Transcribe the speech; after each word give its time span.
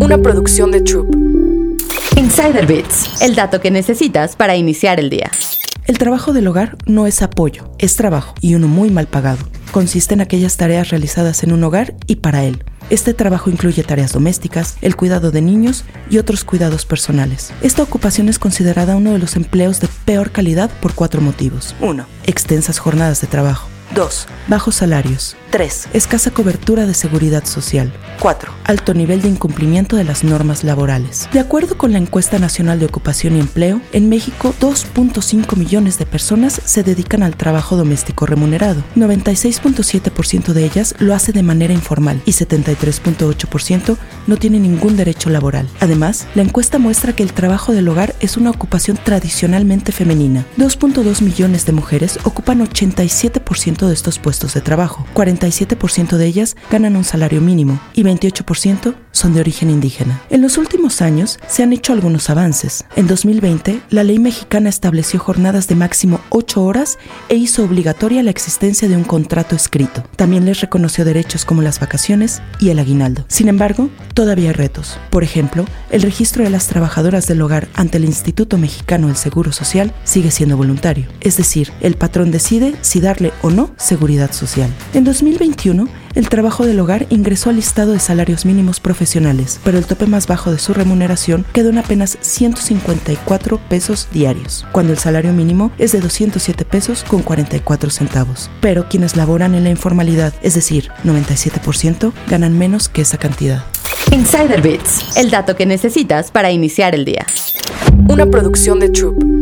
una 0.00 0.18
producción 0.18 0.70
de 0.70 0.80
Troop. 0.80 1.14
Insider 2.16 2.66
Bits, 2.66 3.22
el 3.22 3.34
dato 3.34 3.60
que 3.60 3.70
necesitas 3.70 4.36
para 4.36 4.56
iniciar 4.56 5.00
el 5.00 5.10
día. 5.10 5.30
El 5.86 5.98
trabajo 5.98 6.32
del 6.32 6.48
hogar 6.48 6.76
no 6.86 7.06
es 7.06 7.22
apoyo, 7.22 7.70
es 7.78 7.96
trabajo 7.96 8.34
y 8.40 8.54
uno 8.54 8.68
muy 8.68 8.90
mal 8.90 9.06
pagado. 9.06 9.38
Consiste 9.72 10.14
en 10.14 10.20
aquellas 10.20 10.56
tareas 10.56 10.90
realizadas 10.90 11.42
en 11.42 11.52
un 11.52 11.62
hogar 11.64 11.94
y 12.06 12.16
para 12.16 12.44
él. 12.44 12.64
Este 12.90 13.14
trabajo 13.14 13.50
incluye 13.50 13.82
tareas 13.82 14.12
domésticas, 14.12 14.76
el 14.80 14.96
cuidado 14.96 15.30
de 15.30 15.42
niños 15.42 15.84
y 16.08 16.18
otros 16.18 16.44
cuidados 16.44 16.86
personales. 16.86 17.52
Esta 17.62 17.82
ocupación 17.82 18.28
es 18.28 18.38
considerada 18.38 18.96
uno 18.96 19.12
de 19.12 19.18
los 19.18 19.36
empleos 19.36 19.80
de 19.80 19.88
peor 20.04 20.30
calidad 20.30 20.70
por 20.80 20.94
cuatro 20.94 21.20
motivos. 21.20 21.74
1. 21.80 22.06
Extensas 22.26 22.78
jornadas 22.78 23.20
de 23.20 23.26
trabajo. 23.26 23.68
2. 23.94 24.26
Bajos 24.48 24.74
salarios. 24.76 25.36
3. 25.50 25.88
Escasa 25.92 26.30
cobertura 26.30 26.86
de 26.86 26.94
seguridad 26.94 27.44
social. 27.44 27.92
4. 28.20 28.52
Alto 28.64 28.94
nivel 28.94 29.22
de 29.22 29.28
incumplimiento 29.28 29.96
de 29.96 30.04
las 30.04 30.24
normas 30.24 30.64
laborales. 30.64 31.28
De 31.32 31.40
acuerdo 31.40 31.78
con 31.78 31.92
la 31.92 31.98
Encuesta 31.98 32.38
Nacional 32.38 32.80
de 32.80 32.86
Ocupación 32.86 33.36
y 33.36 33.40
Empleo, 33.40 33.80
en 33.92 34.08
México 34.08 34.54
2.5 34.60 35.56
millones 35.56 35.98
de 35.98 36.06
personas 36.06 36.60
se 36.64 36.82
dedican 36.82 37.22
al 37.22 37.36
trabajo 37.36 37.76
doméstico 37.76 38.26
remunerado. 38.26 38.82
96.7% 38.96 40.52
de 40.52 40.64
ellas 40.64 40.94
lo 40.98 41.14
hace 41.14 41.32
de 41.32 41.42
manera 41.42 41.72
informal 41.72 42.20
y 42.24 42.32
73.8% 42.32 43.96
no 44.26 44.36
tiene 44.36 44.58
ningún 44.58 44.96
derecho 44.96 45.30
laboral. 45.30 45.68
Además, 45.80 46.26
la 46.34 46.42
encuesta 46.42 46.78
muestra 46.78 47.14
que 47.14 47.22
el 47.22 47.32
trabajo 47.32 47.72
del 47.72 47.88
hogar 47.88 48.14
es 48.20 48.36
una 48.36 48.50
ocupación 48.50 48.98
tradicionalmente 49.02 49.92
femenina. 49.92 50.44
2.2 50.58 51.22
millones 51.22 51.66
de 51.66 51.72
mujeres 51.72 52.18
ocupan 52.24 52.66
87% 52.66 53.86
de 53.86 53.94
estos 53.94 54.18
puestos 54.18 54.54
de 54.54 54.60
trabajo. 54.60 55.06
47% 55.38 56.16
de 56.16 56.26
ellas 56.26 56.56
ganan 56.70 56.96
un 56.96 57.04
salario 57.04 57.40
mínimo 57.40 57.80
y 57.94 58.02
28% 58.02 58.94
son 59.16 59.34
de 59.34 59.40
origen 59.40 59.70
indígena. 59.70 60.20
En 60.30 60.42
los 60.42 60.58
últimos 60.58 61.00
años 61.00 61.38
se 61.48 61.62
han 61.62 61.72
hecho 61.72 61.92
algunos 61.92 62.28
avances. 62.28 62.84
En 62.96 63.06
2020, 63.06 63.80
la 63.90 64.04
ley 64.04 64.18
mexicana 64.18 64.68
estableció 64.68 65.18
jornadas 65.18 65.68
de 65.68 65.74
máximo 65.74 66.20
8 66.28 66.62
horas 66.62 66.98
e 67.28 67.36
hizo 67.36 67.64
obligatoria 67.64 68.22
la 68.22 68.30
existencia 68.30 68.88
de 68.88 68.96
un 68.96 69.04
contrato 69.04 69.56
escrito. 69.56 70.04
También 70.16 70.44
les 70.44 70.60
reconoció 70.60 71.04
derechos 71.04 71.44
como 71.44 71.62
las 71.62 71.80
vacaciones 71.80 72.42
y 72.60 72.68
el 72.68 72.78
aguinaldo. 72.78 73.24
Sin 73.28 73.48
embargo, 73.48 73.88
todavía 74.14 74.50
hay 74.50 74.54
retos. 74.54 74.98
Por 75.10 75.24
ejemplo, 75.24 75.64
el 75.90 76.02
registro 76.02 76.44
de 76.44 76.50
las 76.50 76.66
trabajadoras 76.66 77.26
del 77.26 77.40
hogar 77.40 77.68
ante 77.74 77.96
el 77.96 78.04
Instituto 78.04 78.58
Mexicano 78.58 79.06
del 79.06 79.16
Seguro 79.16 79.52
Social 79.52 79.94
sigue 80.04 80.30
siendo 80.30 80.56
voluntario. 80.56 81.06
Es 81.20 81.36
decir, 81.36 81.72
el 81.80 81.96
patrón 81.96 82.30
decide 82.30 82.74
si 82.82 83.00
darle 83.00 83.32
o 83.42 83.50
no 83.50 83.70
seguridad 83.78 84.32
social. 84.32 84.70
En 84.92 85.04
2021, 85.04 85.88
el 86.16 86.30
trabajo 86.30 86.64
del 86.64 86.80
hogar 86.80 87.06
ingresó 87.10 87.50
al 87.50 87.56
listado 87.56 87.92
de 87.92 88.00
salarios 88.00 88.46
mínimos 88.46 88.80
profesionales, 88.80 89.60
pero 89.62 89.76
el 89.76 89.84
tope 89.84 90.06
más 90.06 90.26
bajo 90.26 90.50
de 90.50 90.58
su 90.58 90.72
remuneración 90.72 91.44
quedó 91.52 91.68
en 91.68 91.78
apenas 91.78 92.16
154 92.22 93.60
pesos 93.68 94.08
diarios, 94.12 94.66
cuando 94.72 94.94
el 94.94 94.98
salario 94.98 95.34
mínimo 95.34 95.70
es 95.76 95.92
de 95.92 96.00
207 96.00 96.64
pesos 96.64 97.04
con 97.04 97.22
44 97.22 97.90
centavos. 97.90 98.50
Pero 98.62 98.88
quienes 98.88 99.14
laboran 99.14 99.54
en 99.54 99.64
la 99.64 99.70
informalidad, 99.70 100.32
es 100.40 100.54
decir, 100.54 100.90
97%, 101.04 102.12
ganan 102.28 102.58
menos 102.58 102.88
que 102.88 103.02
esa 103.02 103.18
cantidad. 103.18 103.64
Insider 104.10 104.62
Bits, 104.62 105.18
el 105.18 105.30
dato 105.30 105.54
que 105.54 105.66
necesitas 105.66 106.30
para 106.30 106.50
iniciar 106.50 106.94
el 106.94 107.04
día. 107.04 107.26
Una 108.08 108.24
producción 108.24 108.80
de 108.80 108.88
Troop. 108.88 109.35